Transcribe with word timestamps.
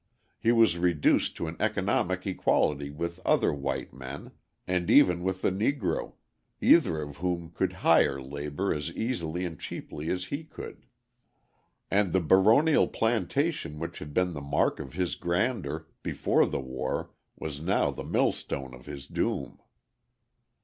He 0.39 0.51
was 0.51 0.79
reduced 0.79 1.35
to 1.35 1.45
an 1.45 1.55
economic 1.59 2.25
equality 2.25 2.89
with 2.89 3.19
other 3.23 3.53
white 3.53 3.93
men, 3.93 4.31
and 4.65 4.89
even 4.89 5.21
with 5.21 5.43
the 5.43 5.51
Negro, 5.51 6.13
either 6.59 6.99
of 7.03 7.17
whom 7.17 7.51
could 7.51 7.71
hire 7.85 8.19
labour 8.19 8.73
as 8.73 8.91
easily 8.93 9.45
and 9.45 9.59
cheaply 9.59 10.09
as 10.09 10.25
he 10.25 10.43
could. 10.43 10.87
And 11.91 12.13
the 12.13 12.19
baronial 12.19 12.87
plantation 12.87 13.77
which 13.77 13.99
had 13.99 14.11
been 14.11 14.33
the 14.33 14.41
mark 14.41 14.79
of 14.79 14.93
his 14.93 15.13
grandeur 15.13 15.85
before 16.01 16.47
the 16.47 16.59
war 16.61 17.11
was 17.37 17.61
now 17.61 17.91
the 17.91 18.03
millstone 18.03 18.73
of 18.73 18.87
his 18.87 19.05
doom. 19.05 19.59